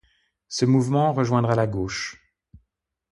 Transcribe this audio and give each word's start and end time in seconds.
Ce 0.47 0.65
mouvement 0.65 1.13
rejoindra 1.13 1.53
la 1.53 1.67
gauche. 1.67 2.25